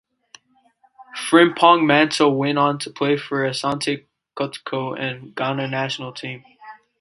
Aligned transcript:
Frimpong 1.29 1.85
Manso 1.85 2.27
went 2.27 2.57
on 2.57 2.79
to 2.79 2.89
play 2.89 3.17
for 3.17 3.47
Asante 3.47 4.05
Kotoko 4.35 4.97
and 4.99 5.35
Ghana 5.35 5.67
national 5.67 6.11
team. 6.11 6.43